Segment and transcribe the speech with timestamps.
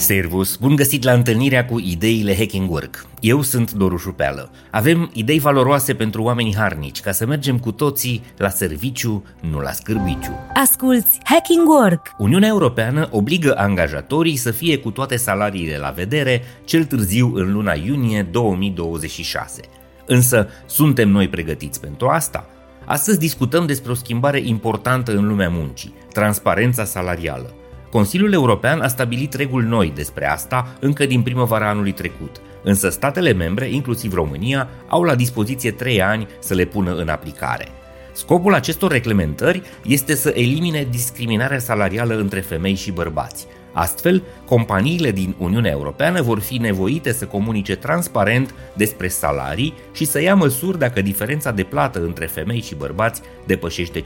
[0.00, 3.06] Servus, bun găsit la întâlnirea cu ideile Hacking Work.
[3.20, 4.50] Eu sunt Doru Șupeală.
[4.70, 9.72] Avem idei valoroase pentru oamenii harnici, ca să mergem cu toții la serviciu, nu la
[9.72, 10.38] scârbiciu.
[10.54, 12.14] Asculți Hacking Work!
[12.18, 17.72] Uniunea Europeană obligă angajatorii să fie cu toate salariile la vedere cel târziu în luna
[17.72, 19.60] iunie 2026.
[20.06, 22.46] Însă, suntem noi pregătiți pentru asta?
[22.84, 27.54] Astăzi discutăm despre o schimbare importantă în lumea muncii, transparența salarială.
[27.90, 33.32] Consiliul European a stabilit reguli noi despre asta încă din primăvara anului trecut, însă statele
[33.32, 37.68] membre, inclusiv România, au la dispoziție 3 ani să le pună în aplicare.
[38.12, 43.46] Scopul acestor reglementări este să elimine discriminarea salarială între femei și bărbați.
[43.72, 50.20] Astfel, companiile din Uniunea Europeană vor fi nevoite să comunice transparent despre salarii și să
[50.20, 54.04] ia măsuri dacă diferența de plată între femei și bărbați depășește 5%.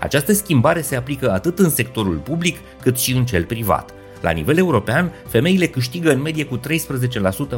[0.00, 3.90] Această schimbare se aplică atât în sectorul public cât și în cel privat.
[4.20, 6.60] La nivel european, femeile câștigă în medie cu 13%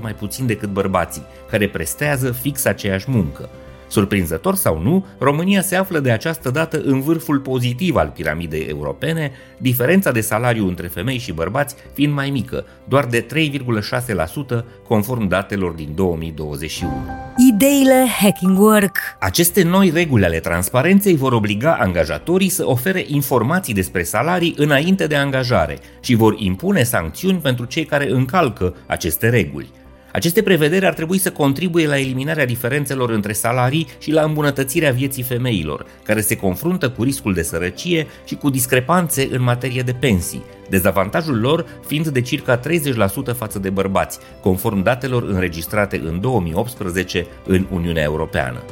[0.01, 3.49] mai puțin decât bărbații, care prestează fix aceeași muncă.
[3.93, 9.33] Surprinzător sau nu, România se află de această dată în vârful pozitiv al piramidei europene,
[9.59, 13.27] diferența de salariu între femei și bărbați fiind mai mică, doar de
[14.57, 16.93] 3,6% conform datelor din 2021.
[17.49, 24.03] Ideile Hacking Work Aceste noi reguli ale transparenței vor obliga angajatorii să ofere informații despre
[24.03, 29.71] salarii înainte de angajare și vor impune sancțiuni pentru cei care încalcă aceste reguli.
[30.13, 35.23] Aceste prevederi ar trebui să contribuie la eliminarea diferențelor între salarii și la îmbunătățirea vieții
[35.23, 40.43] femeilor, care se confruntă cu riscul de sărăcie și cu discrepanțe în materie de pensii,
[40.69, 42.63] dezavantajul lor fiind de circa 30%
[43.37, 48.63] față de bărbați, conform datelor înregistrate în 2018 în Uniunea Europeană.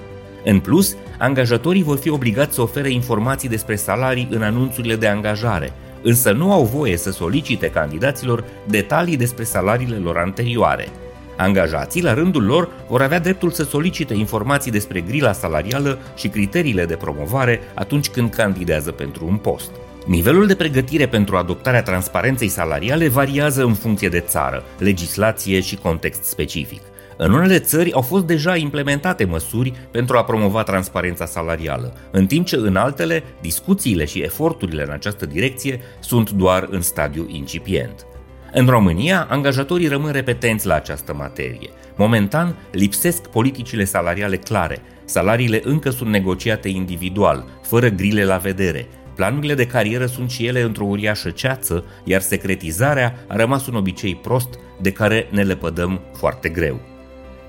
[0.45, 5.73] În plus, angajatorii vor fi obligați să ofere informații despre salarii în anunțurile de angajare,
[6.03, 10.89] însă nu au voie să solicite candidaților detalii despre salariile lor anterioare–
[11.41, 16.85] Angajații, la rândul lor, vor avea dreptul să solicite informații despre grila salarială și criteriile
[16.85, 19.71] de promovare atunci când candidează pentru un post.
[20.07, 26.23] Nivelul de pregătire pentru adoptarea transparenței salariale variază în funcție de țară, legislație și context
[26.23, 26.81] specific.
[27.17, 32.47] În unele țări au fost deja implementate măsuri pentru a promova transparența salarială, în timp
[32.47, 38.07] ce în altele, discuțiile și eforturile în această direcție sunt doar în stadiu incipient.
[38.53, 41.71] În România, angajatorii rămân repetenți la această materie.
[41.97, 44.79] Momentan, lipsesc politicile salariale clare.
[45.05, 48.87] Salariile încă sunt negociate individual, fără grile la vedere.
[49.15, 54.15] Planurile de carieră sunt și ele într-o uriașă ceață, iar secretizarea a rămas un obicei
[54.15, 54.49] prost
[54.81, 56.81] de care ne lepădăm foarte greu.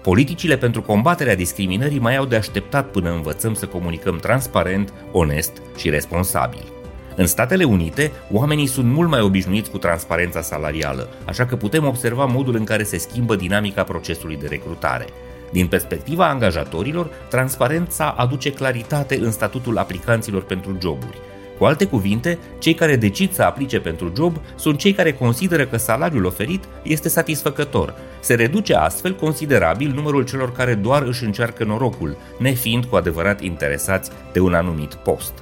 [0.01, 5.89] Politicile pentru combaterea discriminării mai au de așteptat până învățăm să comunicăm transparent, onest și
[5.89, 6.80] responsabil.
[7.15, 12.25] În Statele Unite, oamenii sunt mult mai obișnuiți cu transparența salarială, așa că putem observa
[12.25, 15.05] modul în care se schimbă dinamica procesului de recrutare.
[15.51, 21.17] Din perspectiva angajatorilor, transparența aduce claritate în statutul aplicanților pentru joburi.
[21.57, 25.77] Cu alte cuvinte, cei care decid să aplice pentru job sunt cei care consideră că
[25.77, 27.93] salariul oferit este satisfăcător.
[28.19, 34.11] Se reduce astfel considerabil numărul celor care doar își încearcă norocul, nefiind cu adevărat interesați
[34.33, 35.33] de un anumit post.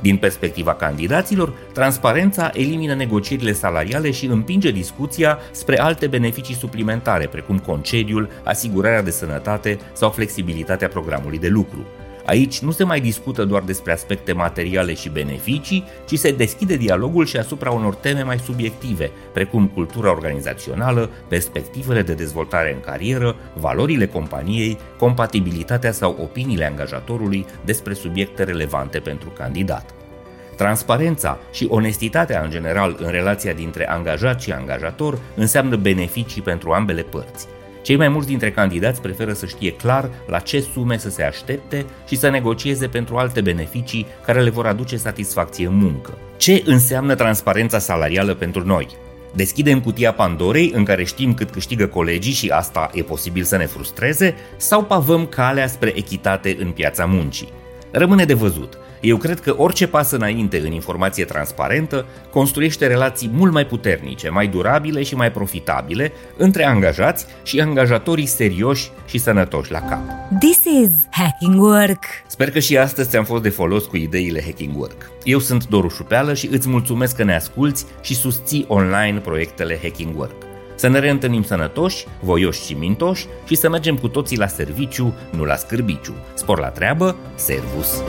[0.00, 7.58] Din perspectiva candidaților, transparența elimină negocierile salariale și împinge discuția spre alte beneficii suplimentare, precum
[7.58, 11.86] concediul, asigurarea de sănătate sau flexibilitatea programului de lucru.
[12.28, 17.26] Aici nu se mai discută doar despre aspecte materiale și beneficii, ci se deschide dialogul
[17.26, 24.06] și asupra unor teme mai subiective, precum cultura organizațională, perspectivele de dezvoltare în carieră, valorile
[24.06, 29.94] companiei, compatibilitatea sau opiniile angajatorului despre subiecte relevante pentru candidat.
[30.56, 37.02] Transparența și onestitatea în general în relația dintre angajat și angajator înseamnă beneficii pentru ambele
[37.02, 37.46] părți.
[37.88, 41.84] Cei mai mulți dintre candidați preferă să știe clar la ce sume să se aștepte
[42.08, 46.18] și să negocieze pentru alte beneficii care le vor aduce satisfacție în muncă.
[46.36, 48.88] Ce înseamnă transparența salarială pentru noi?
[49.34, 53.66] Deschidem cutia Pandorei în care știm cât câștigă colegii și asta e posibil să ne
[53.66, 57.52] frustreze sau pavăm calea spre echitate în piața muncii?
[57.90, 58.78] Rămâne de văzut.
[59.00, 64.46] Eu cred că orice pas înainte în informație transparentă construiește relații mult mai puternice, mai
[64.46, 70.00] durabile și mai profitabile între angajați și angajatorii serioși și sănătoși la cap.
[70.40, 72.04] This is Hacking Work!
[72.26, 75.10] Sper că și astăzi ți-am fost de folos cu ideile Hacking Work.
[75.24, 80.18] Eu sunt Doru Șupeală și îți mulțumesc că ne asculți și susții online proiectele Hacking
[80.18, 80.34] Work.
[80.74, 85.44] Să ne reîntâlnim sănătoși, voioși și mintoși și să mergem cu toții la serviciu, nu
[85.44, 86.14] la scârbiciu.
[86.34, 88.02] Spor la treabă, servus!